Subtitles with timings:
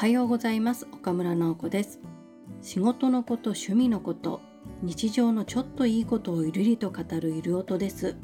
[0.00, 0.86] はようございます。
[0.92, 2.00] 岡村直子です。
[2.62, 4.40] 仕事のこと趣味のこと
[4.80, 8.16] 日常のちょっといいことをゆるりと語るゆる音です。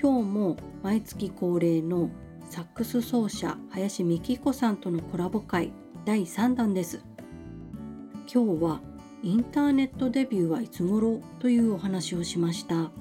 [0.00, 2.08] 今日も毎月恒例の
[2.48, 5.72] サックス奏者林美希子さんとのコラボ会
[6.04, 7.02] 第3弾です。
[8.32, 8.80] 今日は
[9.24, 12.92] インターネットデビューはいつ頃というお話をしました。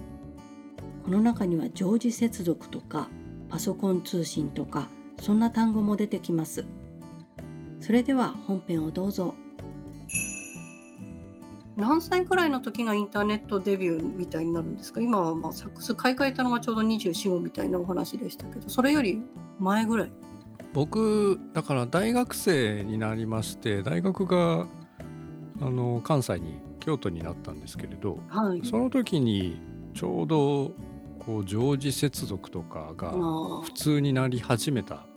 [1.05, 3.09] この中には常時接続とか
[3.47, 4.89] パソコン通信とか
[5.21, 6.65] そんな単語も出てきます。
[7.89, 9.33] それでは本編をどうぞ。
[11.75, 15.01] 何歳くらいの時がインターネットデビューみたいになるんですか？
[15.01, 19.23] 今はまあサックス買い替えたのがちょうど24みたいなお話でしたけどそれより
[19.57, 20.11] 前ぐらい。
[20.71, 24.67] 僕だから大学生になりまして大学が
[25.59, 29.59] あの関西に京都になったんですけれど、はい、その時に
[29.95, 30.73] ちょうど
[31.17, 33.13] こう常時接続とかが
[33.63, 35.07] 普通になり始めた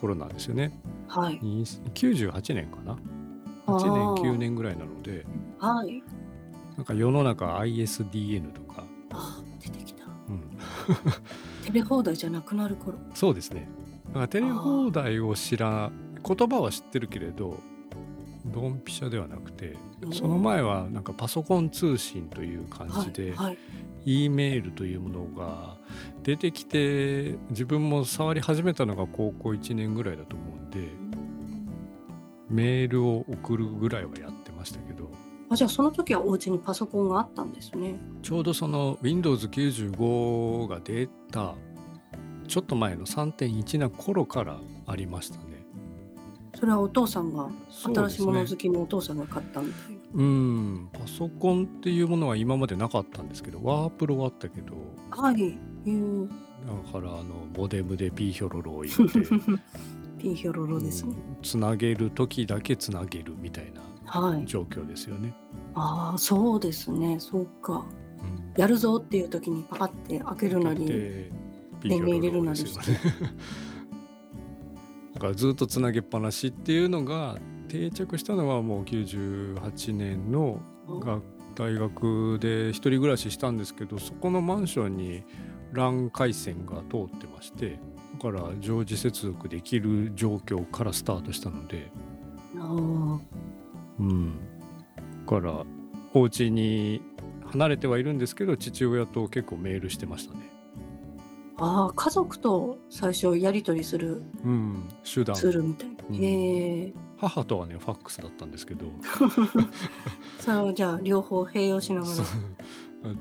[0.00, 0.72] 頃なんですよね。
[1.08, 2.98] はい、98年かな
[3.66, 5.26] ？8年9年ぐらいなので、
[5.58, 6.02] はい、
[6.76, 8.84] なんか世の中 ISDN とか。
[9.10, 10.42] あ出てきた、うん、
[11.64, 12.98] テレ放題じゃなくなる頃。
[13.14, 13.68] そうですね。
[14.08, 15.90] だからテレ放題を知ら
[16.26, 17.58] 言葉は知ってるけれど
[18.46, 19.76] ドンピシャではなくて
[20.12, 23.58] その前はなんかパソコン通信という感じで、はいはい、
[24.06, 25.76] E メールというものが
[26.22, 30.90] 出てきて自分も触り始めたのが高校1年ぐらいだと思うんで
[32.48, 35.10] メールを送るぐらいはやってましたけど。
[35.50, 37.94] あじゃあその時はお家にパソコンがあったんですね。
[38.22, 41.54] ちょうどその Windows95 が出た
[42.46, 45.44] ちょっと前の3.1な頃からありましたね。
[46.58, 50.88] それはお父さんが、新しいもの好きのお父さんが買ったみたいなうん。
[50.92, 54.74] パソコンっていうものは今までなかったんですけどワープロはあったけど。
[55.10, 55.58] はい。
[56.66, 59.20] だからあのモデムでピーヒョロロを入れて
[60.18, 63.82] ピーヒョロロですね、つなげる時だけつなげるみたいな
[64.44, 65.34] 状況ですよね、
[65.74, 67.18] ああそうですね。
[67.20, 71.30] そうか、うん、やるぞっていう時にパカって開けるなり電
[71.82, 72.92] 源入れるなりして、
[75.14, 77.38] だからずっとつなげっぱなしっていうのが
[77.68, 80.60] 定着したのはもう98年の
[81.00, 81.20] が
[81.54, 85.22] 大学で一人暮らししたんですけどそこのマンションに
[85.72, 87.76] LAN 回線が通ってましてだ
[88.18, 91.90] から常時接続できる状況からスタートしたので。
[93.98, 94.32] うん。
[95.26, 95.64] だから
[96.14, 97.02] お家に
[97.46, 100.40] 離れてはいるんですけど父親と結構メールしてましたね。
[101.60, 104.22] ああ家族と最初やり取りする
[105.04, 105.34] 手段。
[105.34, 108.86] ツールみたいな、うん、へえ母とはねファックスだったんですけど。
[110.38, 112.14] そうじゃあ両方併用しながら。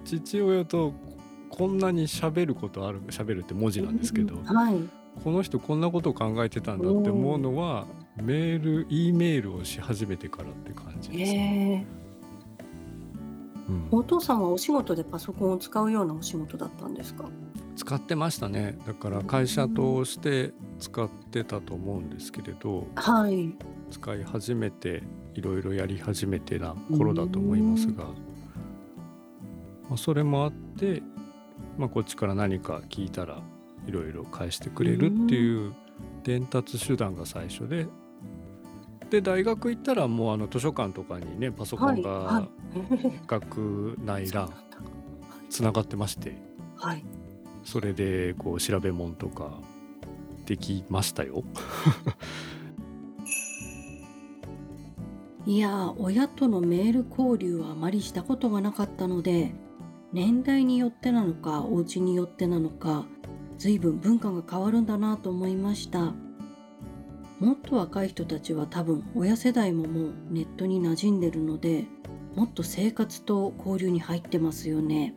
[0.03, 0.93] 父親と
[1.49, 4.75] こんなに喋ることある喋るって文字なんですけど、はい、
[5.23, 7.87] この人こんなことを考えてたんだって思うのは
[8.21, 11.85] メール E メールをし始めてからって感じですね、
[13.69, 17.25] うん、お父さんはお仕事でパソコンを使うようなお仕事だったんですか？
[17.75, 18.77] 使ってましたね。
[18.87, 23.55] だから会社として使ってたと思うんですけれど、はい、
[23.91, 25.03] 使い始めて
[25.35, 28.11] いろいろやり始めてな頃だと思いますが、ま
[29.93, 31.03] あ、それもあって、
[31.77, 33.41] まあ、こっちから何か聞いたら
[33.85, 35.73] いろいろ返してくれるっていう
[36.23, 37.88] 伝達手段が最初で。
[39.09, 42.45] で大学行ったらもうあの図書館とかにねパソコンが
[43.25, 44.51] 学内欄
[45.49, 46.35] つながってまして、
[46.75, 47.05] はい、
[47.63, 49.61] それでこう調べ物とか
[50.45, 51.45] できましたよ。
[55.45, 59.53] いや親とのメール交流はあまりしたことがなかったので
[60.17, 63.05] 年代によってなのかお家によってなのか
[63.59, 66.16] 随分文化が変わるんだなと思いました。
[67.39, 71.85] もっと若い人たちは多分親世代ももうネットに馴染んでるので
[72.33, 75.13] もっと生活と交流に入ってますよね。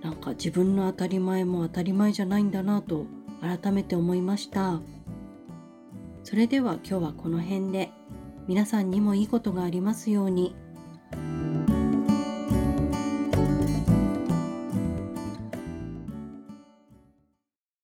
[0.00, 3.04] なんか自分の当たり前も当たり前じゃないんだなと
[3.42, 4.80] 改めて思いました。
[6.22, 7.90] それでは今日はこの辺で
[8.48, 10.56] 皆さんにもいいことがありますように。